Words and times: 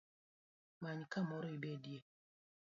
Many 0.81 1.05
kamoro 1.11 1.47
ibedie 1.57 1.99